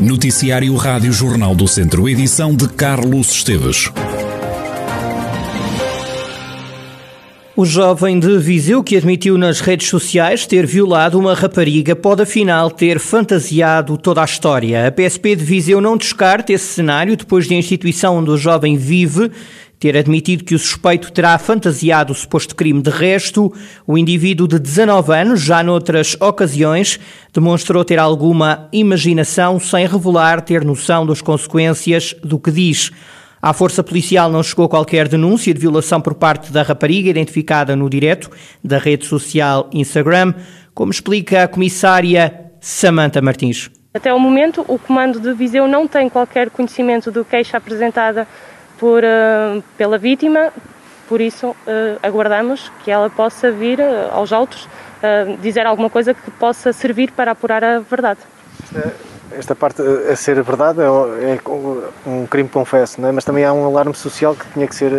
Noticiário 0.00 0.76
Rádio 0.76 1.12
Jornal 1.12 1.56
do 1.56 1.66
Centro, 1.66 2.08
edição 2.08 2.54
de 2.54 2.68
Carlos 2.68 3.32
Esteves. 3.32 3.90
O 7.56 7.64
jovem 7.64 8.20
de 8.20 8.38
Viseu 8.38 8.84
que 8.84 8.96
admitiu 8.96 9.36
nas 9.36 9.58
redes 9.58 9.88
sociais 9.88 10.46
ter 10.46 10.64
violado 10.64 11.18
uma 11.18 11.34
rapariga 11.34 11.96
pode 11.96 12.22
afinal 12.22 12.70
ter 12.70 13.00
fantasiado 13.00 13.98
toda 13.98 14.22
a 14.22 14.24
história. 14.24 14.86
A 14.86 14.92
PSP 14.92 15.34
de 15.34 15.44
Viseu 15.44 15.80
não 15.80 15.96
descarta 15.96 16.52
esse 16.52 16.74
cenário 16.74 17.16
depois 17.16 17.48
de 17.48 17.54
a 17.54 17.58
instituição 17.58 18.18
onde 18.18 18.30
o 18.30 18.36
jovem 18.36 18.76
vive 18.76 19.32
ter 19.78 19.96
admitido 19.96 20.44
que 20.44 20.54
o 20.54 20.58
suspeito 20.58 21.12
terá 21.12 21.38
fantasiado 21.38 22.12
o 22.12 22.16
suposto 22.16 22.54
crime. 22.54 22.82
De 22.82 22.90
resto, 22.90 23.52
o 23.86 23.96
indivíduo 23.96 24.48
de 24.48 24.58
19 24.58 25.12
anos, 25.12 25.40
já 25.40 25.62
noutras 25.62 26.16
ocasiões, 26.20 26.98
demonstrou 27.32 27.84
ter 27.84 27.98
alguma 27.98 28.68
imaginação 28.72 29.60
sem 29.60 29.86
revelar 29.86 30.40
ter 30.40 30.64
noção 30.64 31.06
das 31.06 31.20
consequências 31.20 32.14
do 32.22 32.38
que 32.38 32.50
diz. 32.50 32.90
À 33.40 33.52
força 33.52 33.84
policial 33.84 34.30
não 34.30 34.42
chegou 34.42 34.68
qualquer 34.68 35.06
denúncia 35.06 35.54
de 35.54 35.60
violação 35.60 36.00
por 36.00 36.14
parte 36.14 36.52
da 36.52 36.62
rapariga, 36.62 37.08
identificada 37.08 37.76
no 37.76 37.88
direto 37.88 38.28
da 38.64 38.78
rede 38.78 39.06
social 39.06 39.70
Instagram, 39.72 40.34
como 40.74 40.90
explica 40.90 41.44
a 41.44 41.48
comissária 41.48 42.50
Samanta 42.60 43.22
Martins. 43.22 43.70
Até 43.94 44.12
o 44.12 44.18
momento, 44.18 44.64
o 44.66 44.76
comando 44.78 45.20
de 45.20 45.32
Viseu 45.32 45.68
não 45.68 45.86
tem 45.86 46.08
qualquer 46.08 46.50
conhecimento 46.50 47.12
do 47.12 47.24
queixa 47.24 47.56
apresentada 47.56 48.26
por, 48.78 49.02
uh, 49.04 49.62
pela 49.76 49.98
vítima, 49.98 50.52
por 51.08 51.20
isso 51.20 51.48
uh, 51.48 51.56
aguardamos 52.02 52.70
que 52.84 52.90
ela 52.90 53.10
possa 53.10 53.50
vir 53.50 53.80
uh, 53.80 54.12
aos 54.12 54.32
autos 54.32 54.68
dizer 55.40 55.64
alguma 55.64 55.88
coisa 55.88 56.12
que 56.12 56.28
possa 56.32 56.72
servir 56.72 57.12
para 57.12 57.30
apurar 57.30 57.62
a 57.62 57.78
verdade 57.78 58.18
esta 59.30 59.54
parte 59.54 59.80
a 59.80 60.16
ser 60.16 60.42
verdade 60.42 60.80
é, 60.80 61.34
é 61.34 62.08
um 62.08 62.26
crime 62.26 62.48
confesso, 62.48 63.04
é? 63.04 63.12
mas 63.12 63.24
também 63.24 63.44
há 63.44 63.52
um 63.52 63.64
alarme 63.64 63.94
social 63.94 64.34
que 64.34 64.46
tinha 64.52 64.66
que 64.66 64.74
ser. 64.74 64.90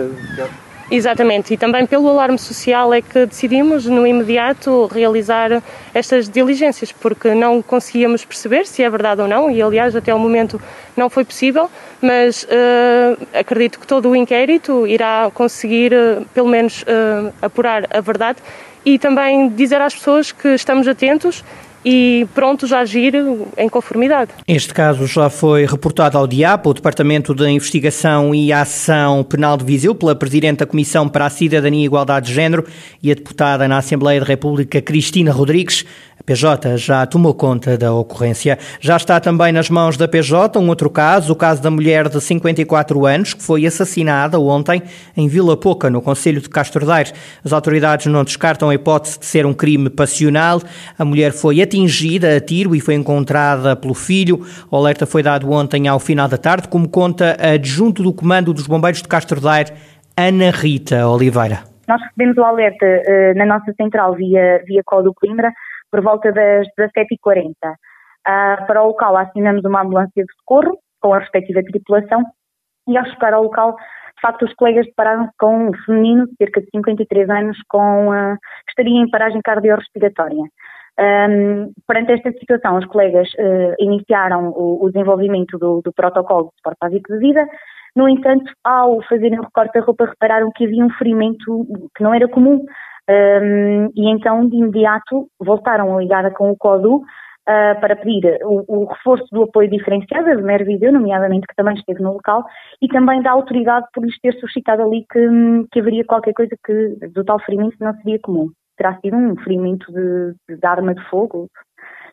Exatamente, 0.92 1.54
e 1.54 1.58
também 1.58 1.86
pelo 1.86 2.10
alarme 2.10 2.40
social 2.40 2.92
é 2.92 3.00
que 3.00 3.28
decidimos 3.28 3.86
no 3.86 4.08
imediato 4.08 4.88
realizar 4.88 5.62
estas 5.94 6.28
diligências, 6.28 6.92
porque 6.92 7.36
não 7.36 7.62
conseguíamos 7.62 8.26
perceber 8.26 8.66
se 8.66 8.82
é 8.82 8.90
verdade 8.90 9.22
ou 9.22 9.28
não, 9.28 9.52
e 9.52 9.62
aliás 9.62 9.96
até 9.96 10.14
o 10.16 10.18
momento 10.18 10.60
não 10.98 11.08
foi 11.08 11.24
possível, 11.24 11.70
mas 12.02 12.44
uh, 12.44 13.28
acredito 13.38 13.80
que 13.80 13.86
todo 13.86 14.10
o 14.10 14.16
inquérito 14.16 14.88
irá 14.88 15.30
conseguir 15.32 15.94
uh, 15.94 16.26
pelo 16.34 16.48
menos 16.48 16.82
uh, 16.82 17.32
apurar 17.40 17.86
a 17.92 18.02
verdade 18.02 18.40
e 18.84 18.98
também 18.98 19.48
dizer 19.50 19.80
às 19.82 19.94
pessoas 19.94 20.32
que 20.32 20.48
estamos 20.56 20.88
atentos 20.88 21.44
e 21.84 22.28
prontos 22.34 22.74
a 22.74 22.80
agir 22.80 23.14
em 23.58 23.70
conformidade. 23.70 24.32
Este 24.48 24.74
caso 24.74 25.08
já 25.08 25.30
foi 25.30 25.66
reportado 25.66 26.18
ao 26.18 26.28
DIAP, 26.28 26.68
o 26.68 26.74
Departamento 26.74 27.34
de 27.34 27.48
Investigação 27.50 28.34
e 28.36 28.52
Ação 28.52 29.24
Penal 29.24 29.58
de 29.58 29.64
Viseu, 29.64 29.96
pela 29.96 30.16
Presidente 30.16 30.60
da 30.60 30.66
Comissão 30.66 31.08
para 31.08 31.26
a 31.26 31.30
Cidadania 31.30 31.82
e 31.82 31.86
Igualdade 31.86 32.28
de 32.28 32.34
Género 32.34 32.66
e 33.02 33.12
a 33.12 33.16
deputada 33.16 33.68
na 33.68 33.78
Assembleia 33.78 34.20
da 34.20 34.26
República, 34.26 34.82
Cristina 34.82 35.32
Rodrigues. 35.32 35.86
PJ 36.30 36.78
já 36.78 37.08
tomou 37.08 37.34
conta 37.34 37.76
da 37.76 37.92
ocorrência. 37.92 38.60
Já 38.80 38.98
está 38.98 39.20
também 39.20 39.52
nas 39.52 39.68
mãos 39.68 39.98
da 39.98 40.08
PJ 40.08 40.60
um 40.60 40.70
outro 40.70 40.88
caso, 40.88 41.34
o 41.34 41.36
caso 41.36 41.60
da 41.60 41.72
mulher 41.72 42.08
de 42.08 42.22
54 42.22 43.04
anos, 43.08 43.34
que 43.34 43.42
foi 43.42 43.66
assassinada 43.66 44.40
ontem 44.40 44.84
em 45.18 45.28
Vila 45.28 45.58
Pouca, 45.58 45.90
no 45.90 46.04
Conselho 46.04 46.40
de 46.40 46.48
Castro 46.48 46.86
Daire. 46.86 47.14
As 47.44 47.52
autoridades 47.52 48.06
não 48.06 48.24
descartam 48.24 48.70
a 48.70 48.76
hipótese 48.76 49.18
de 49.18 49.26
ser 49.26 49.44
um 49.44 49.56
crime 49.56 49.90
passional. 49.90 50.62
A 51.00 51.04
mulher 51.04 51.32
foi 51.32 51.64
atingida 51.64 52.38
a 52.38 52.40
tiro 52.40 52.76
e 52.76 52.80
foi 52.80 52.94
encontrada 52.94 53.76
pelo 53.76 53.96
filho. 53.96 54.46
O 54.70 54.78
alerta 54.78 55.08
foi 55.08 55.24
dado 55.24 55.50
ontem 55.50 55.88
ao 55.88 56.00
final 56.00 56.28
da 56.28 56.38
tarde, 56.38 56.68
como 56.68 56.88
conta 56.88 57.38
adjunto 57.42 58.04
do 58.04 58.14
Comando 58.14 58.54
dos 58.54 58.68
Bombeiros 58.68 59.02
de 59.02 59.08
Castro 59.08 59.42
Daire, 59.42 59.72
Ana 60.16 60.52
Rita 60.52 61.08
Oliveira. 61.08 61.64
Nós 61.88 62.00
recebemos 62.04 62.38
o 62.38 62.44
alerta 62.44 62.86
uh, 62.86 63.36
na 63.36 63.48
nossa 63.48 63.74
central 63.74 64.14
via, 64.14 64.62
via 64.68 64.84
Código 64.86 65.16
Coimbra 65.16 65.52
por 65.92 66.02
volta 66.02 66.32
das 66.32 66.68
17h40. 66.78 67.50
Uh, 67.52 67.76
ah, 68.26 68.64
para 68.68 68.84
o 68.84 68.88
local 68.88 69.18
assinamos 69.18 69.64
uma 69.66 69.82
ambulância 69.82 70.24
de 70.24 70.34
socorro 70.40 70.78
com 71.02 71.14
a 71.14 71.20
respectiva 71.20 71.64
tripulação 71.64 72.24
e 72.88 72.98
ao 72.98 73.06
chegar 73.06 73.34
ao 73.34 73.44
local, 73.44 73.76
de 74.20 74.22
facto, 74.22 74.44
os 74.44 74.54
colegas 74.56 74.86
depararam-se 74.86 75.32
com 75.40 75.70
um 75.70 75.72
feminino 75.86 76.28
de 76.28 76.36
cerca 76.36 76.60
de 76.60 76.68
53 76.72 77.30
anos 77.30 77.58
com, 77.70 78.10
uh, 78.10 78.36
que 78.66 78.72
estaria 78.72 79.00
em 79.00 79.10
paragem 79.10 79.42
cardiorrespiratória. 79.42 80.44
Um, 81.00 81.72
perante 81.88 82.12
esta 82.12 82.32
situação, 82.34 82.78
os 82.78 82.86
colegas 82.88 83.30
uh, 83.36 83.76
iniciaram 83.80 84.50
o, 84.50 84.84
o 84.84 84.92
desenvolvimento 84.92 85.58
do, 85.58 85.82
do, 85.82 85.94
protocolo 85.94 86.50
de 86.50 86.56
suporte 86.58 86.78
básico 86.82 87.14
de 87.14 87.20
vida. 87.20 87.48
No 87.96 88.10
entanto, 88.10 88.52
ao 88.62 89.02
fazerem 89.04 89.40
o 89.40 89.44
recorte 89.44 89.80
da 89.80 89.86
roupa, 89.86 90.06
repararam 90.06 90.52
que 90.54 90.66
havia 90.66 90.84
um 90.84 90.90
ferimento 90.90 91.66
que 91.96 92.04
não 92.04 92.14
era 92.14 92.28
comum. 92.28 92.66
Um, 93.10 93.90
e 93.96 94.10
então, 94.10 94.48
de 94.48 94.56
imediato, 94.56 95.28
voltaram 95.40 95.98
a 95.98 96.02
ligar 96.02 96.32
com 96.34 96.52
o 96.52 96.58
CODU 96.58 96.98
uh, 96.98 97.02
para 97.82 97.96
pedir 97.96 98.38
o, 98.44 98.64
o, 98.68 98.86
reforço 98.86 99.26
do 99.32 99.44
apoio 99.44 99.70
diferenciado 99.70 100.26
da 100.28 100.36
Mer 100.42 100.64
Viseu, 100.64 100.92
nomeadamente, 100.92 101.48
que 101.48 101.56
também 101.56 101.74
esteve 101.74 102.04
no 102.04 102.14
local, 102.14 102.46
e 102.80 102.88
também 102.88 103.22
da 103.24 103.32
autoridade 103.32 103.88
por 103.94 104.06
lhes 104.06 104.20
ter 104.20 104.34
suscitado 104.36 104.84
ali 104.84 105.06
que, 105.12 105.20
que 105.72 105.80
haveria 105.80 106.06
qualquer 106.06 106.34
coisa 106.34 106.56
que 106.64 107.08
do 107.14 107.24
tal 107.24 107.40
ferimento 107.40 107.78
não 107.80 107.94
seria 107.96 108.20
comum 108.20 108.50
terá 108.80 108.98
sido 109.02 109.16
um 109.16 109.36
ferimento 109.44 109.92
de, 109.92 110.56
de 110.56 110.66
arma 110.66 110.96
de 110.96 111.04
fogo. 111.10 111.50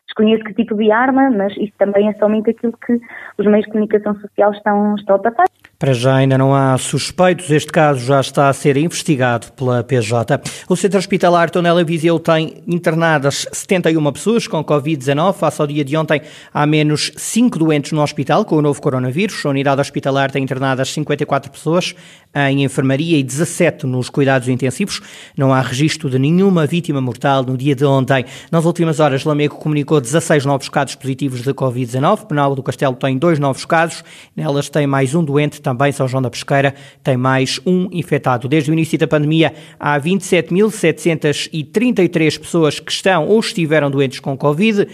Desconheço 0.05 0.43
que 0.43 0.53
tipo 0.53 0.75
de 0.75 0.91
arma, 0.91 1.29
mas 1.31 1.55
isso 1.57 1.73
também 1.77 2.09
é 2.09 2.13
somente 2.13 2.49
aquilo 2.49 2.73
que 2.85 2.99
os 3.37 3.45
meios 3.45 3.65
de 3.65 3.71
comunicação 3.71 4.13
social 4.19 4.51
estão, 4.51 4.95
estão 4.95 5.15
a 5.15 5.19
passar. 5.19 5.45
Para 5.79 5.93
já 5.93 6.15
ainda 6.15 6.39
não 6.39 6.55
há 6.55 6.75
suspeitos. 6.79 7.51
Este 7.51 7.71
caso 7.71 8.03
já 8.03 8.19
está 8.19 8.49
a 8.49 8.53
ser 8.53 8.77
investigado 8.77 9.51
pela 9.51 9.83
PJ. 9.83 10.41
O 10.67 10.75
Centro 10.75 10.97
Hospitalar 10.97 11.51
Tonela 11.51 11.83
Viseu 11.83 12.17
tem 12.17 12.63
internadas 12.67 13.45
71 13.51 14.11
pessoas 14.11 14.47
com 14.47 14.63
Covid-19. 14.63 15.35
Face 15.35 15.61
ao 15.61 15.67
dia 15.67 15.85
de 15.85 15.95
ontem, 15.95 16.19
há 16.51 16.65
menos 16.65 17.11
5 17.15 17.59
doentes 17.59 17.91
no 17.91 18.01
hospital 18.01 18.43
com 18.43 18.55
o 18.55 18.61
novo 18.61 18.81
coronavírus. 18.81 19.45
A 19.45 19.49
unidade 19.49 19.79
hospitalar 19.79 20.31
tem 20.31 20.43
internadas 20.43 20.91
54 20.91 21.51
pessoas 21.51 21.93
em 22.35 22.63
enfermaria 22.63 23.17
e 23.17 23.23
17 23.23 23.85
nos 23.85 24.09
cuidados 24.09 24.47
intensivos. 24.47 25.01
Não 25.35 25.53
há 25.53 25.61
registro 25.61 26.09
de 26.09 26.19
nenhuma 26.19 26.65
vítima 26.65 27.01
mortal 27.01 27.43
no 27.43 27.57
dia 27.57 27.75
de 27.75 27.85
ontem. 27.85 28.25
Nas 28.51 28.65
últimas 28.65 28.99
horas, 28.99 29.23
Lamego 29.23 29.55
comunicou 29.55 29.99
16 29.99 30.45
novos 30.45 30.69
casos 30.69 30.95
positivos 30.95 31.41
de 31.41 31.53
Covid-19. 31.53 32.27
Penal 32.27 32.55
do 32.55 32.63
Castelo 32.63 32.95
tem 32.95 33.17
dois 33.17 33.39
novos 33.39 33.65
casos. 33.65 34.03
Nelas 34.35 34.69
tem 34.69 34.87
mais 34.87 35.15
um 35.15 35.23
doente 35.23 35.61
também 35.61 35.91
São 35.91 36.07
João 36.07 36.21
da 36.21 36.29
Pesqueira 36.29 36.75
tem 37.03 37.17
mais 37.17 37.59
um 37.65 37.89
infectado. 37.91 38.47
Desde 38.47 38.71
o 38.71 38.73
início 38.73 38.97
da 38.97 39.07
pandemia, 39.07 39.53
há 39.79 39.99
27.733 39.99 42.39
pessoas 42.39 42.79
que 42.79 42.91
estão 42.91 43.27
ou 43.27 43.39
estiveram 43.39 43.89
doentes 43.89 44.19
com 44.19 44.37
Covid. 44.37 44.87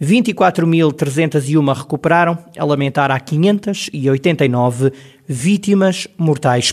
24.301 0.00 1.76
recuperaram, 1.76 2.38
a 2.56 2.64
lamentar 2.64 3.10
há 3.10 3.18
589 3.18 4.92
vítimas 5.26 6.06
mortais. 6.16 6.72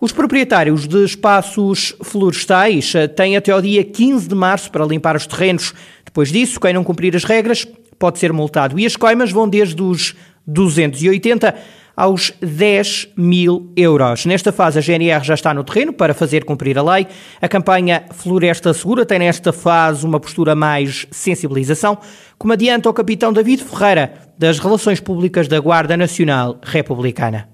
Os 0.00 0.12
proprietários 0.12 0.86
de 0.88 1.04
espaços 1.04 1.94
florestais 2.02 2.94
eh, 2.94 3.06
têm 3.06 3.36
até 3.36 3.52
ao 3.52 3.60
dia 3.60 3.84
15 3.84 4.28
de 4.28 4.34
março 4.34 4.70
para 4.70 4.86
limpar 4.86 5.14
os 5.14 5.26
terrenos. 5.26 5.74
Depois 6.04 6.32
disso, 6.32 6.58
quem 6.58 6.72
não 6.72 6.82
cumprir 6.82 7.14
as 7.14 7.24
regras 7.24 7.66
pode 7.98 8.18
ser 8.18 8.32
multado. 8.32 8.78
E 8.78 8.86
as 8.86 8.96
coimas 8.96 9.30
vão 9.30 9.46
desde 9.46 9.82
os 9.82 10.16
280 10.46 11.54
aos 12.00 12.30
10 12.40 13.12
mil 13.14 13.70
euros. 13.76 14.24
Nesta 14.24 14.50
fase, 14.50 14.78
a 14.78 14.80
GNR 14.80 15.22
já 15.22 15.34
está 15.34 15.52
no 15.52 15.62
terreno 15.62 15.92
para 15.92 16.14
fazer 16.14 16.46
cumprir 16.46 16.78
a 16.78 16.82
lei. 16.82 17.06
A 17.42 17.46
campanha 17.46 18.04
Floresta 18.10 18.72
Segura 18.72 19.04
tem 19.04 19.18
nesta 19.18 19.52
fase 19.52 20.06
uma 20.06 20.18
postura 20.18 20.54
mais 20.54 21.06
sensibilização, 21.10 21.98
como 22.38 22.54
adianta 22.54 22.88
o 22.88 22.94
capitão 22.94 23.34
David 23.34 23.62
Ferreira, 23.62 24.14
das 24.38 24.58
Relações 24.58 24.98
Públicas 24.98 25.46
da 25.46 25.60
Guarda 25.60 25.94
Nacional 25.94 26.56
Republicana. 26.62 27.46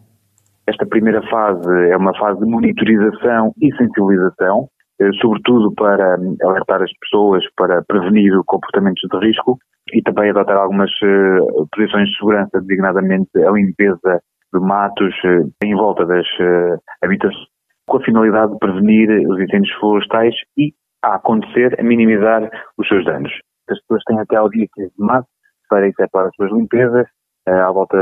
Esta 0.65 0.87
primeira 0.87 1.23
fase 1.29 1.91
é 1.91 1.97
uma 1.97 2.17
fase 2.17 2.39
de 2.39 2.47
monitorização 2.47 3.53
e 3.61 3.75
sensibilização, 3.75 4.69
eh, 5.01 5.11
sobretudo 5.21 5.73
para 5.75 6.21
hum, 6.21 6.37
alertar 6.45 6.83
as 6.83 6.91
pessoas 7.01 7.43
para 7.57 7.83
prevenir 7.83 8.33
comportamentos 8.47 9.03
de 9.11 9.27
risco 9.27 9.59
e 9.93 10.01
também 10.03 10.31
adotar 10.31 10.57
algumas 10.57 10.91
eh, 11.03 11.39
posições 11.75 12.09
de 12.09 12.17
segurança, 12.17 12.61
designadamente 12.61 13.31
a 13.45 13.51
limpeza 13.51 14.23
de 14.59 14.67
matos 14.67 15.15
eh, 15.25 15.67
em 15.67 15.75
volta 15.75 16.05
das 16.07 16.27
eh, 16.41 16.77
habitações, 17.03 17.47
com 17.87 17.99
a 17.99 18.03
finalidade 18.03 18.53
de 18.53 18.59
prevenir 18.59 19.09
os 19.29 19.41
incêndios 19.41 19.75
florestais 19.79 20.35
e, 20.57 20.73
a 21.03 21.17
acontecer, 21.17 21.79
a 21.79 21.83
minimizar 21.83 22.49
os 22.79 22.89
seus 22.89 23.05
danos. 23.05 23.33
As 23.69 23.81
pessoas 23.81 24.03
têm 24.05 24.19
até 24.21 24.37
ao 24.37 24.49
dia 24.49 24.67
15 24.75 24.89
de 24.89 25.05
março 25.05 25.29
para 25.69 25.89
efetuar 25.89 26.27
as 26.27 26.35
suas 26.37 26.53
limpezas 26.53 27.07
à 27.47 27.71
volta 27.71 27.97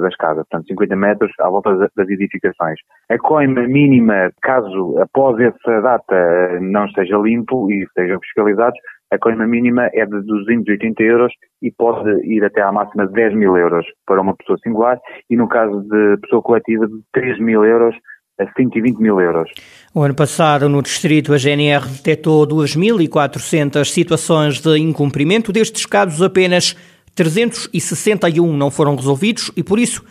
das 0.00 0.16
casas, 0.16 0.44
portanto 0.48 0.68
50 0.68 0.96
metros 0.96 1.32
à 1.40 1.48
volta 1.48 1.76
das 1.76 2.08
edificações. 2.08 2.78
A 3.08 3.18
coima 3.18 3.62
mínima, 3.62 4.30
caso 4.42 4.98
após 4.98 5.38
essa 5.40 5.80
data 5.80 6.58
não 6.60 6.86
esteja 6.86 7.16
limpo 7.16 7.70
e 7.70 7.84
estejam 7.84 8.18
fiscalizados, 8.20 8.78
a 9.12 9.18
coima 9.18 9.46
mínima 9.46 9.88
é 9.92 10.04
de 10.06 10.20
280 10.22 11.02
euros 11.02 11.32
e 11.62 11.70
pode 11.72 12.08
ir 12.24 12.44
até 12.44 12.62
à 12.62 12.70
máxima 12.70 13.06
de 13.06 13.12
10 13.12 13.34
mil 13.34 13.56
euros 13.56 13.84
para 14.06 14.20
uma 14.20 14.36
pessoa 14.36 14.58
singular 14.62 14.98
e 15.28 15.36
no 15.36 15.48
caso 15.48 15.80
de 15.82 16.16
pessoa 16.22 16.42
coletiva 16.42 16.86
de 16.86 16.94
3 17.12 17.40
mil 17.40 17.64
euros 17.64 17.94
a 18.40 18.46
120 18.56 18.98
mil 18.98 19.20
euros. 19.20 19.50
O 19.94 20.02
ano 20.02 20.14
passado, 20.14 20.68
no 20.68 20.82
distrito, 20.82 21.34
a 21.34 21.36
GNR 21.36 21.86
detectou 21.88 22.46
2.400 22.46 23.84
situações 23.84 24.60
de 24.60 24.78
incumprimento. 24.78 25.52
Destes 25.52 25.84
casos, 25.84 26.22
apenas 26.22 26.74
361 27.14 28.56
não 28.56 28.70
foram 28.70 28.94
resolvidos 28.94 29.50
e, 29.56 29.62
por 29.62 29.78
isso, 29.78 30.04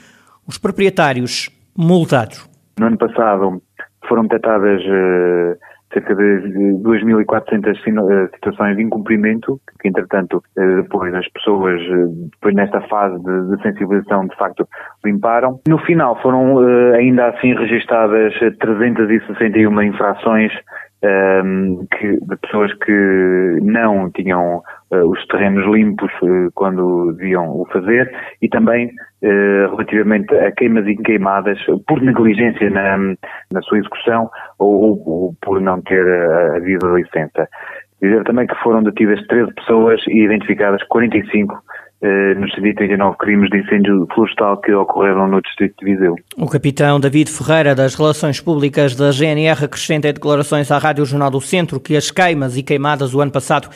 os 0.47 0.57
proprietários 0.57 1.49
multados. 1.77 2.49
No 2.79 2.87
ano 2.87 2.97
passado 2.97 3.61
foram 4.07 4.23
detectadas 4.23 4.81
uh, 4.81 5.57
cerca 5.93 6.15
de 6.15 6.23
2.400 6.83 7.75
eh, 7.75 8.29
situações 8.35 8.77
de 8.77 8.83
incumprimento, 8.83 9.59
que 9.81 9.87
entretanto 9.87 10.37
uh, 10.37 10.81
depois 10.83 11.13
as 11.13 11.27
pessoas, 11.29 11.81
depois 12.31 12.55
nesta 12.55 12.81
fase 12.81 13.17
de, 13.23 13.55
de, 13.55 13.61
sensibilização, 13.61 14.27
de 14.27 14.35
facto 14.35 14.67
limparam. 15.03 15.59
No 15.67 15.77
final 15.79 16.19
foram 16.21 16.59
ainda 16.95 17.27
assim 17.29 17.53
registadas 17.55 18.33
361 18.59 19.81
infrações 19.81 20.51
um, 21.03 21.87
que, 21.91 22.19
de 22.19 22.37
pessoas 22.37 22.73
que 22.73 23.59
não 23.61 24.11
tinham 24.11 24.61
uh, 24.91 25.09
os 25.09 25.25
terrenos 25.27 25.65
limpos 25.73 26.11
uh, 26.21 26.51
quando 26.55 27.13
deviam 27.13 27.49
o 27.49 27.65
fazer 27.71 28.11
e 28.41 28.49
também 28.49 28.87
uh, 28.87 29.71
relativamente 29.71 30.33
a 30.35 30.51
queimas 30.51 30.85
e 30.87 30.95
queimadas 30.97 31.57
por 31.87 32.01
negligência 32.01 32.69
na, 32.69 32.97
na 33.51 33.61
sua 33.61 33.79
execução 33.79 34.29
ou, 34.57 35.01
ou, 35.05 35.35
por 35.41 35.61
não 35.61 35.81
ter 35.81 36.05
havido 36.55 36.95
licença. 36.95 37.47
Dizer 38.01 38.23
também 38.23 38.47
que 38.47 38.55
foram 38.63 38.81
detidas 38.81 39.25
13 39.27 39.53
pessoas 39.55 40.01
e 40.07 40.23
identificadas 40.23 40.81
45 40.83 41.53
eh, 41.53 41.59
nos 42.01 42.53
139 42.53 43.17
crimes 43.17 43.49
de 43.49 43.59
incêndio 43.59 44.07
florestal 44.13 44.57
que 44.61 44.71
ocorreram 44.73 45.27
no 45.27 45.41
Distrito 45.41 45.75
de 45.79 45.85
Viseu. 45.85 46.15
O 46.37 46.47
capitão 46.47 46.99
David 46.99 47.29
Ferreira, 47.29 47.75
das 47.75 47.95
Relações 47.95 48.39
Públicas 48.39 48.95
da 48.95 49.11
GNR, 49.11 49.65
acrescenta 49.65 50.07
em 50.07 50.13
declarações 50.13 50.71
à 50.71 50.77
Rádio 50.77 51.05
Jornal 51.05 51.29
do 51.29 51.41
Centro 51.41 51.79
que 51.79 51.97
as 51.97 52.09
queimas 52.09 52.55
e 52.55 52.63
queimadas 52.63 53.13
o 53.13 53.19
ano 53.19 53.31
passado 53.31 53.69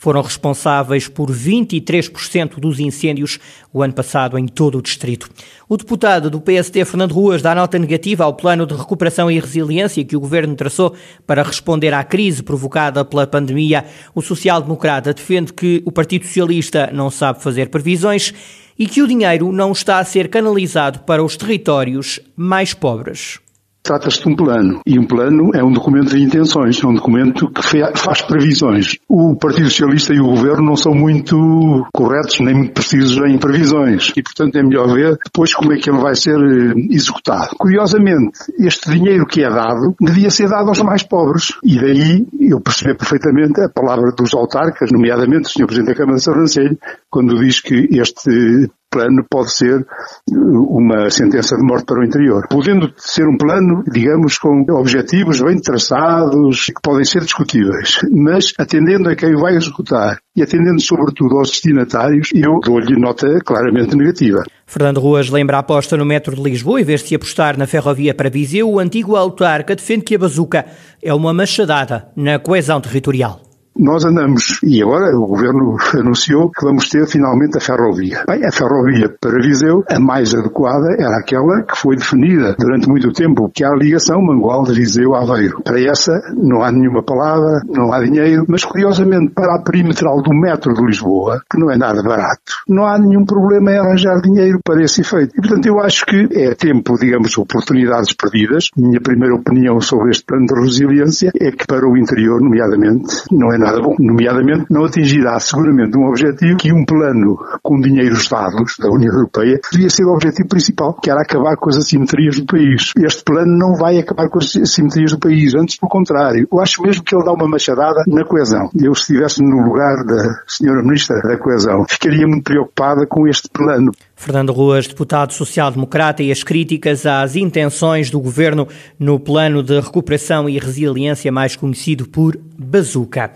foram 0.00 0.22
responsáveis 0.22 1.08
por 1.08 1.30
23% 1.30 2.58
dos 2.58 2.80
incêndios 2.80 3.38
o 3.70 3.82
ano 3.82 3.92
passado 3.92 4.38
em 4.38 4.48
todo 4.48 4.78
o 4.78 4.82
distrito. 4.82 5.28
O 5.68 5.76
deputado 5.76 6.30
do 6.30 6.40
PST, 6.40 6.86
Fernando 6.86 7.12
Ruas, 7.12 7.42
dá 7.42 7.54
nota 7.54 7.78
negativa 7.78 8.24
ao 8.24 8.32
plano 8.32 8.64
de 8.64 8.74
recuperação 8.74 9.30
e 9.30 9.38
resiliência 9.38 10.02
que 10.02 10.16
o 10.16 10.20
governo 10.20 10.56
traçou 10.56 10.94
para 11.26 11.42
responder 11.42 11.92
à 11.92 12.02
crise 12.02 12.42
provocada 12.42 13.04
pela 13.04 13.26
pandemia. 13.26 13.84
O 14.14 14.22
social-democrata 14.22 15.12
defende 15.12 15.52
que 15.52 15.82
o 15.84 15.92
Partido 15.92 16.24
Socialista 16.24 16.90
não 16.94 17.10
sabe 17.10 17.42
fazer 17.42 17.68
previsões 17.68 18.32
e 18.78 18.86
que 18.86 19.02
o 19.02 19.06
dinheiro 19.06 19.52
não 19.52 19.70
está 19.70 19.98
a 19.98 20.04
ser 20.04 20.30
canalizado 20.30 21.00
para 21.00 21.22
os 21.22 21.36
territórios 21.36 22.20
mais 22.34 22.72
pobres. 22.72 23.38
Trata-se 23.82 24.22
de 24.22 24.28
um 24.28 24.36
plano. 24.36 24.80
E 24.86 24.98
um 24.98 25.04
plano 25.04 25.50
é 25.54 25.64
um 25.64 25.72
documento 25.72 26.10
de 26.10 26.22
intenções, 26.22 26.82
é 26.82 26.86
um 26.86 26.94
documento 26.94 27.50
que 27.50 27.62
faz 27.96 28.22
previsões. 28.22 28.96
O 29.08 29.36
Partido 29.36 29.70
Socialista 29.70 30.14
e 30.14 30.20
o 30.20 30.26
Governo 30.26 30.64
não 30.64 30.76
são 30.76 30.94
muito 30.94 31.86
corretos 31.92 32.40
nem 32.40 32.54
muito 32.54 32.72
precisos 32.72 33.16
em 33.18 33.38
previsões. 33.38 34.12
E, 34.16 34.22
portanto, 34.22 34.56
é 34.56 34.62
melhor 34.62 34.92
ver 34.92 35.18
depois 35.24 35.54
como 35.54 35.72
é 35.72 35.76
que 35.76 35.90
ele 35.90 36.00
vai 36.00 36.14
ser 36.14 36.36
eh, 36.36 36.74
executado. 36.90 37.56
Curiosamente, 37.58 38.38
este 38.58 38.90
dinheiro 38.90 39.26
que 39.26 39.42
é 39.42 39.48
dado 39.48 39.94
devia 40.00 40.30
ser 40.30 40.48
dado 40.48 40.68
aos 40.68 40.80
mais 40.82 41.02
pobres. 41.02 41.52
E 41.64 41.80
daí 41.80 42.26
eu 42.40 42.60
percebi 42.60 42.94
perfeitamente 42.96 43.60
a 43.60 43.68
palavra 43.68 44.12
dos 44.12 44.34
autarcas, 44.34 44.90
nomeadamente 44.92 45.48
o 45.48 45.50
Sr. 45.50 45.66
Presidente 45.66 45.88
da 45.88 45.94
Câmara 45.94 46.16
de 46.16 46.24
Sobrancelho, 46.24 46.78
quando 47.08 47.38
diz 47.40 47.60
que 47.60 47.88
este 47.92 48.70
plano 48.90 49.24
pode 49.30 49.52
ser 49.52 49.80
uh, 49.80 50.76
uma 50.76 51.08
sentença 51.10 51.56
de 51.56 51.62
morte 51.62 51.84
para 51.86 52.00
o 52.00 52.04
interior. 52.04 52.46
Podendo 52.48 52.92
ser 52.96 53.26
um 53.28 53.36
plano, 53.36 53.84
digamos, 53.90 54.38
com 54.38 54.64
objetivos 54.70 55.40
bem 55.40 55.60
traçados, 55.60 56.64
que 56.66 56.80
podem 56.82 57.04
ser 57.04 57.20
discutíveis, 57.20 58.00
mas 58.10 58.52
atendendo 58.58 59.08
a 59.08 59.16
quem 59.16 59.34
vai 59.36 59.56
executar 59.56 60.18
e 60.36 60.42
atendendo 60.42 60.80
sobretudo 60.80 61.38
aos 61.38 61.50
destinatários, 61.50 62.28
eu 62.34 62.60
dou-lhe 62.60 62.98
nota 62.98 63.38
claramente 63.44 63.96
negativa. 63.96 64.42
Fernando 64.66 65.00
Ruas 65.00 65.28
lembra 65.28 65.56
a 65.56 65.60
aposta 65.60 65.96
no 65.96 66.04
metro 66.04 66.34
de 66.34 66.42
Lisboa, 66.42 66.80
em 66.80 66.84
vez 66.84 67.02
de 67.02 67.08
se 67.08 67.14
apostar 67.14 67.58
na 67.58 67.66
ferrovia 67.66 68.14
para 68.14 68.30
Viseu, 68.30 68.70
o 68.70 68.78
antigo 68.78 69.16
autarca 69.16 69.74
defende 69.74 70.04
que 70.04 70.14
a 70.14 70.18
bazuca 70.18 70.66
é 71.02 71.12
uma 71.12 71.32
machadada 71.32 72.08
na 72.16 72.38
coesão 72.38 72.80
territorial. 72.80 73.49
Nós 73.78 74.04
andamos, 74.04 74.58
e 74.62 74.82
agora 74.82 75.16
o 75.16 75.26
Governo 75.26 75.76
anunciou 75.94 76.50
que 76.50 76.64
vamos 76.64 76.88
ter 76.88 77.06
finalmente 77.06 77.56
a 77.56 77.60
ferrovia. 77.60 78.24
Bem, 78.28 78.44
a 78.44 78.52
ferrovia 78.52 79.14
para 79.20 79.40
Viseu, 79.40 79.84
a 79.88 79.98
mais 79.98 80.34
adequada 80.34 80.96
era 80.98 81.18
aquela 81.18 81.62
que 81.62 81.76
foi 81.76 81.96
definida 81.96 82.56
durante 82.58 82.88
muito 82.88 83.12
tempo, 83.12 83.50
que 83.54 83.64
é 83.64 83.68
a 83.68 83.74
ligação 83.74 84.20
Mangual 84.20 84.64
de 84.64 84.74
Viseu-Aveiro. 84.74 85.62
Para 85.62 85.80
essa 85.80 86.20
não 86.36 86.62
há 86.62 86.72
nenhuma 86.72 87.02
palavra, 87.02 87.62
não 87.68 87.92
há 87.92 88.02
dinheiro, 88.02 88.44
mas 88.48 88.64
curiosamente 88.64 89.32
para 89.32 89.54
a 89.54 89.62
perimetral 89.62 90.20
do 90.20 90.34
metro 90.34 90.74
de 90.74 90.84
Lisboa, 90.84 91.40
que 91.50 91.58
não 91.58 91.70
é 91.70 91.76
nada 91.76 92.02
barato, 92.02 92.52
não 92.68 92.86
há 92.86 92.98
nenhum 92.98 93.24
problema 93.24 93.72
em 93.72 93.78
arranjar 93.78 94.20
dinheiro 94.20 94.58
para 94.64 94.82
esse 94.82 95.00
efeito. 95.00 95.32
E 95.38 95.40
portanto 95.40 95.66
eu 95.66 95.80
acho 95.80 96.04
que 96.04 96.28
é 96.32 96.54
tempo, 96.54 96.98
digamos, 96.98 97.38
oportunidades 97.38 98.12
perdidas. 98.12 98.68
Minha 98.76 99.00
primeira 99.00 99.34
opinião 99.34 99.80
sobre 99.80 100.10
este 100.10 100.24
plano 100.24 100.46
de 100.46 100.60
resiliência 100.60 101.30
é 101.40 101.50
que 101.52 101.66
para 101.66 101.88
o 101.88 101.96
interior, 101.96 102.40
nomeadamente, 102.40 103.24
não 103.30 103.52
é 103.52 103.59
nada 103.60 103.80
bom. 103.80 103.94
Nomeadamente, 103.98 104.66
não 104.70 104.84
atingirá 104.84 105.38
seguramente 105.38 105.96
um 105.96 106.08
objetivo 106.08 106.56
que 106.56 106.72
um 106.72 106.84
plano 106.84 107.38
com 107.62 107.80
dinheiros 107.80 108.28
dados 108.28 108.74
da 108.78 108.88
União 108.88 109.12
Europeia 109.12 109.60
devia 109.70 109.90
ser 109.90 110.04
o 110.04 110.12
objetivo 110.12 110.48
principal, 110.48 110.94
que 110.94 111.10
era 111.10 111.20
acabar 111.20 111.56
com 111.56 111.68
as 111.68 111.76
assimetrias 111.76 112.38
do 112.38 112.46
país. 112.46 112.92
Este 112.98 113.22
plano 113.22 113.56
não 113.56 113.76
vai 113.76 113.98
acabar 113.98 114.28
com 114.28 114.38
as 114.38 114.56
assimetrias 114.56 115.12
do 115.12 115.18
país, 115.18 115.54
antes 115.54 115.78
pelo 115.78 115.90
contrário. 115.90 116.48
Eu 116.50 116.60
acho 116.60 116.82
mesmo 116.82 117.04
que 117.04 117.14
ele 117.14 117.24
dá 117.24 117.32
uma 117.32 117.48
machadada 117.48 118.02
na 118.06 118.24
coesão. 118.24 118.70
Eu, 118.74 118.94
se 118.94 119.12
estivesse 119.12 119.42
no 119.42 119.64
lugar 119.64 120.04
da 120.04 120.42
senhora 120.46 120.82
Ministra 120.82 121.20
da 121.22 121.38
Coesão, 121.38 121.84
ficaria 121.88 122.26
muito 122.26 122.44
preocupada 122.44 123.06
com 123.06 123.26
este 123.28 123.48
plano. 123.50 123.92
Fernando 124.20 124.52
Ruas, 124.52 124.86
deputado 124.86 125.32
social-democrata, 125.32 126.22
e 126.22 126.30
as 126.30 126.44
críticas 126.44 127.06
às 127.06 127.36
intenções 127.36 128.10
do 128.10 128.20
governo 128.20 128.68
no 128.98 129.18
plano 129.18 129.62
de 129.62 129.80
recuperação 129.80 130.46
e 130.46 130.58
resiliência, 130.58 131.32
mais 131.32 131.56
conhecido 131.56 132.06
por 132.06 132.38
Bazuca. 132.58 133.32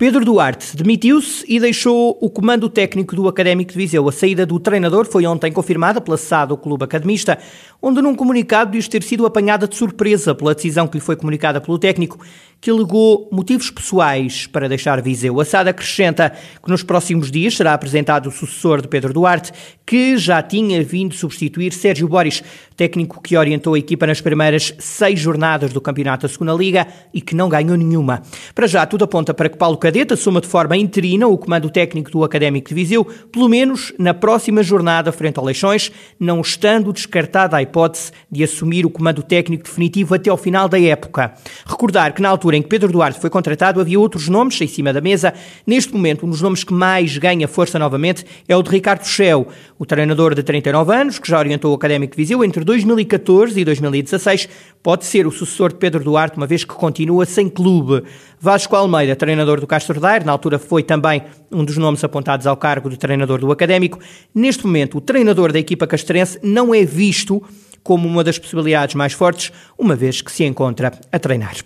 Pedro 0.00 0.24
Duarte 0.24 0.74
demitiu-se 0.78 1.44
e 1.46 1.60
deixou 1.60 2.16
o 2.22 2.30
comando 2.30 2.70
técnico 2.70 3.14
do 3.14 3.28
Académico 3.28 3.70
de 3.70 3.76
Viseu. 3.76 4.08
A 4.08 4.10
saída 4.10 4.46
do 4.46 4.58
treinador 4.58 5.04
foi 5.04 5.26
ontem 5.26 5.52
confirmada 5.52 6.00
pela 6.00 6.16
SAD 6.16 6.48
do 6.48 6.56
Clube 6.56 6.84
Academista, 6.84 7.38
onde 7.82 8.00
num 8.00 8.14
comunicado 8.14 8.70
diz 8.70 8.88
ter 8.88 9.02
sido 9.02 9.26
apanhada 9.26 9.68
de 9.68 9.76
surpresa 9.76 10.34
pela 10.34 10.54
decisão 10.54 10.88
que 10.88 10.96
lhe 10.96 11.04
foi 11.04 11.16
comunicada 11.16 11.60
pelo 11.60 11.78
técnico, 11.78 12.18
que 12.58 12.70
alegou 12.70 13.28
motivos 13.30 13.70
pessoais 13.70 14.46
para 14.46 14.70
deixar 14.70 15.02
Viseu. 15.02 15.38
A 15.38 15.44
SAD 15.44 15.68
acrescenta 15.68 16.32
que 16.64 16.70
nos 16.70 16.82
próximos 16.82 17.30
dias 17.30 17.54
será 17.54 17.74
apresentado 17.74 18.30
o 18.30 18.32
sucessor 18.32 18.80
de 18.80 18.88
Pedro 18.88 19.12
Duarte, 19.12 19.52
que 19.84 20.16
já 20.16 20.42
tinha 20.42 20.82
vindo 20.82 21.14
substituir 21.14 21.74
Sérgio 21.74 22.08
Boris, 22.08 22.42
técnico 22.80 23.20
que 23.20 23.36
orientou 23.36 23.74
a 23.74 23.78
equipa 23.78 24.06
nas 24.06 24.22
primeiras 24.22 24.72
seis 24.78 25.20
jornadas 25.20 25.70
do 25.70 25.82
Campeonato 25.82 26.26
da 26.26 26.32
Segunda 26.32 26.54
Liga 26.54 26.86
e 27.12 27.20
que 27.20 27.36
não 27.36 27.46
ganhou 27.46 27.76
nenhuma. 27.76 28.22
Para 28.54 28.66
já, 28.66 28.86
tudo 28.86 29.04
aponta 29.04 29.34
para 29.34 29.50
que 29.50 29.58
Paulo 29.58 29.76
Cadete 29.76 30.14
assuma 30.14 30.40
de 30.40 30.46
forma 30.46 30.78
interina 30.78 31.26
o 31.26 31.36
comando 31.36 31.68
técnico 31.68 32.10
do 32.10 32.24
Académico 32.24 32.70
de 32.70 32.74
Viseu, 32.74 33.04
pelo 33.04 33.50
menos 33.50 33.92
na 33.98 34.14
próxima 34.14 34.62
jornada 34.62 35.12
frente 35.12 35.38
ao 35.38 35.44
Leixões, 35.44 35.92
não 36.18 36.40
estando 36.40 36.90
descartada 36.90 37.54
a 37.54 37.60
hipótese 37.60 38.12
de 38.32 38.42
assumir 38.42 38.86
o 38.86 38.90
comando 38.90 39.22
técnico 39.22 39.64
definitivo 39.64 40.14
até 40.14 40.30
ao 40.30 40.38
final 40.38 40.66
da 40.66 40.80
época. 40.80 41.34
Recordar 41.66 42.14
que 42.14 42.22
na 42.22 42.30
altura 42.30 42.56
em 42.56 42.62
que 42.62 42.68
Pedro 42.68 42.90
Duarte 42.90 43.20
foi 43.20 43.28
contratado 43.28 43.78
havia 43.78 44.00
outros 44.00 44.26
nomes 44.26 44.58
em 44.58 44.66
cima 44.66 44.90
da 44.90 45.02
mesa. 45.02 45.34
Neste 45.66 45.92
momento, 45.92 46.24
um 46.24 46.30
dos 46.30 46.40
nomes 46.40 46.64
que 46.64 46.72
mais 46.72 47.18
ganha 47.18 47.46
força 47.46 47.78
novamente 47.78 48.24
é 48.48 48.56
o 48.56 48.62
de 48.62 48.70
Ricardo 48.70 49.04
Schell, 49.04 49.46
o 49.78 49.84
treinador 49.84 50.34
de 50.34 50.42
39 50.42 50.94
anos, 50.94 51.18
que 51.18 51.28
já 51.28 51.38
orientou 51.38 51.72
o 51.72 51.74
Académico 51.74 52.16
de 52.16 52.22
Viseu 52.22 52.42
entre 52.42 52.69
2014 52.70 53.60
e 53.60 53.64
2016, 53.64 54.48
pode 54.80 55.04
ser 55.04 55.26
o 55.26 55.32
sucessor 55.32 55.70
de 55.70 55.78
Pedro 55.78 56.04
Duarte, 56.04 56.36
uma 56.36 56.46
vez 56.46 56.62
que 56.62 56.72
continua 56.72 57.26
sem 57.26 57.48
clube. 57.48 58.04
Vasco 58.40 58.76
Almeida, 58.76 59.16
treinador 59.16 59.60
do 59.60 59.66
Castro 59.66 59.98
Daire, 59.98 60.24
na 60.24 60.30
altura 60.30 60.56
foi 60.56 60.84
também 60.84 61.24
um 61.50 61.64
dos 61.64 61.76
nomes 61.76 62.04
apontados 62.04 62.46
ao 62.46 62.56
cargo 62.56 62.88
de 62.88 62.96
treinador 62.96 63.40
do 63.40 63.50
Académico. 63.50 63.98
Neste 64.32 64.64
momento, 64.64 64.98
o 64.98 65.00
treinador 65.00 65.52
da 65.52 65.58
equipa 65.58 65.84
castrense 65.84 66.38
não 66.44 66.72
é 66.72 66.84
visto 66.84 67.42
como 67.82 68.06
uma 68.06 68.22
das 68.22 68.38
possibilidades 68.38 68.94
mais 68.94 69.14
fortes, 69.14 69.50
uma 69.76 69.96
vez 69.96 70.20
que 70.20 70.30
se 70.30 70.44
encontra 70.44 70.92
a 71.10 71.18
treinar. 71.18 71.56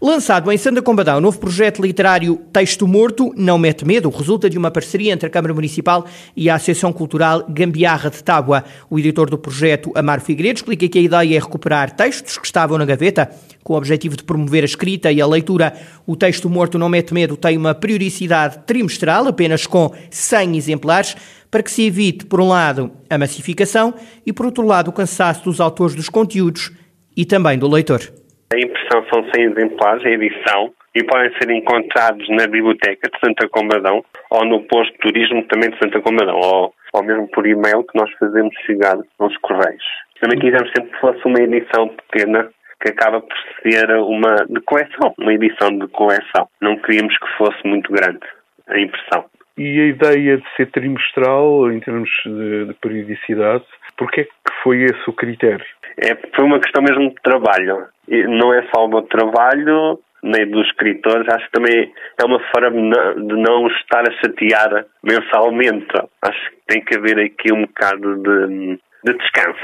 Lançado 0.00 0.50
em 0.50 0.58
Santa 0.58 0.82
Combadão, 0.82 1.18
o 1.18 1.20
novo 1.20 1.38
projeto 1.38 1.80
literário 1.80 2.36
Texto 2.52 2.86
Morto 2.86 3.32
Não 3.36 3.56
Mete 3.56 3.84
Medo 3.84 4.10
resulta 4.10 4.50
de 4.50 4.58
uma 4.58 4.70
parceria 4.70 5.12
entre 5.12 5.26
a 5.26 5.30
Câmara 5.30 5.54
Municipal 5.54 6.04
e 6.36 6.50
a 6.50 6.56
Associação 6.56 6.92
Cultural 6.92 7.44
Gambiarra 7.48 8.10
de 8.10 8.22
Tábua. 8.22 8.64
O 8.90 8.98
editor 8.98 9.30
do 9.30 9.38
projeto, 9.38 9.92
Amaro 9.94 10.20
Figueiredo, 10.20 10.58
explica 10.58 10.88
que 10.88 10.98
a 10.98 11.02
ideia 11.02 11.36
é 11.36 11.40
recuperar 11.40 11.94
textos 11.94 12.36
que 12.36 12.44
estavam 12.44 12.76
na 12.76 12.84
gaveta 12.84 13.30
com 13.62 13.72
o 13.72 13.76
objetivo 13.76 14.16
de 14.16 14.24
promover 14.24 14.62
a 14.62 14.66
escrita 14.66 15.10
e 15.10 15.20
a 15.20 15.26
leitura. 15.26 15.72
O 16.06 16.16
Texto 16.16 16.50
Morto 16.50 16.78
Não 16.78 16.88
Mete 16.88 17.14
Medo 17.14 17.36
tem 17.36 17.56
uma 17.56 17.74
periodicidade 17.74 18.58
trimestral, 18.66 19.26
apenas 19.28 19.66
com 19.66 19.90
100 20.10 20.56
exemplares, 20.56 21.16
para 21.50 21.62
que 21.62 21.70
se 21.70 21.82
evite, 21.82 22.26
por 22.26 22.40
um 22.40 22.48
lado, 22.48 22.90
a 23.08 23.16
massificação 23.16 23.94
e, 24.26 24.32
por 24.32 24.44
outro 24.44 24.66
lado, 24.66 24.88
o 24.88 24.92
cansaço 24.92 25.44
dos 25.44 25.60
autores 25.60 25.94
dos 25.94 26.08
conteúdos 26.08 26.72
e 27.16 27.24
também 27.24 27.58
do 27.58 27.68
leitor. 27.68 28.12
A 28.54 28.56
impressão 28.56 29.04
são 29.12 29.28
100 29.34 29.50
exemplares, 29.50 30.06
a 30.06 30.10
edição, 30.10 30.72
e 30.94 31.02
podem 31.02 31.28
ser 31.36 31.50
encontrados 31.50 32.24
na 32.28 32.46
Biblioteca 32.46 33.10
de 33.10 33.18
Santa 33.18 33.48
Combadão 33.48 34.04
ou 34.30 34.44
no 34.44 34.62
posto 34.68 34.92
de 34.92 34.98
turismo 34.98 35.42
também 35.48 35.70
de 35.70 35.78
Santa 35.80 36.00
Combadão, 36.00 36.38
ou, 36.38 36.72
ou 36.92 37.02
mesmo 37.02 37.28
por 37.32 37.44
e-mail 37.48 37.82
que 37.82 37.98
nós 37.98 38.08
fazemos 38.12 38.54
chegar 38.64 38.96
nos 39.18 39.36
correios. 39.38 39.82
Também 40.20 40.38
quisemos 40.38 40.70
sempre 40.70 40.92
que 40.92 41.00
fosse 41.00 41.20
uma 41.24 41.40
edição 41.40 41.88
pequena 41.88 42.48
que 42.80 42.90
acaba 42.90 43.20
por 43.22 43.36
ser 43.60 43.90
uma 43.90 44.36
de 44.48 44.60
coleção, 44.60 45.12
uma 45.18 45.34
edição 45.34 45.76
de 45.76 45.88
coleção. 45.88 46.48
Não 46.60 46.76
queríamos 46.76 47.18
que 47.18 47.26
fosse 47.36 47.58
muito 47.66 47.92
grande 47.92 48.24
a 48.68 48.78
impressão. 48.78 49.24
E 49.58 49.80
a 49.80 49.86
ideia 49.86 50.36
de 50.36 50.44
ser 50.56 50.70
trimestral, 50.70 51.72
em 51.72 51.80
termos 51.80 52.10
de, 52.24 52.66
de 52.66 52.74
periodicidade, 52.74 53.64
porquê 53.96 54.20
é 54.20 54.24
que 54.24 54.62
foi 54.62 54.84
esse 54.84 55.02
o 55.08 55.12
critério? 55.12 55.66
É, 55.98 56.16
foi 56.34 56.44
uma 56.44 56.60
questão 56.60 56.82
mesmo 56.82 57.10
de 57.10 57.22
trabalho. 57.22 57.86
E 58.08 58.22
não 58.24 58.52
é 58.52 58.66
só 58.74 58.84
o 58.84 58.88
meu 58.88 59.02
trabalho, 59.02 59.98
nem 60.22 60.50
dos 60.50 60.66
escritores, 60.66 61.26
acho 61.28 61.44
que 61.46 61.52
também 61.52 61.92
é 62.20 62.24
uma 62.24 62.40
forma 62.50 62.70
de 62.70 63.42
não 63.42 63.66
estar 63.68 64.02
a 64.08 64.12
chatear 64.20 64.86
mensalmente. 65.02 65.86
Acho 66.22 66.50
que 66.50 66.56
tem 66.66 66.84
que 66.84 66.96
haver 66.96 67.18
aqui 67.20 67.52
um 67.52 67.62
bocado 67.62 68.16
de, 68.16 68.78
de 69.04 69.18
descanso. 69.18 69.58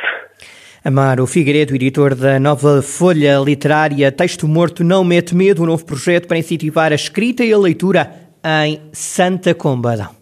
Amaro 0.84 1.26
Figueiredo, 1.26 1.74
editor 1.74 2.14
da 2.14 2.38
nova 2.38 2.82
folha 2.82 3.38
literária 3.38 4.10
Texto 4.12 4.46
Morto 4.48 4.82
Não 4.84 5.04
Mete 5.04 5.34
Medo, 5.34 5.62
um 5.62 5.66
novo 5.66 5.84
projeto 5.84 6.26
para 6.26 6.38
incentivar 6.38 6.92
a 6.92 6.94
escrita 6.94 7.44
e 7.44 7.52
a 7.52 7.58
leitura 7.58 8.10
em 8.42 8.80
Santa 8.92 9.54
Combadão. 9.54 10.19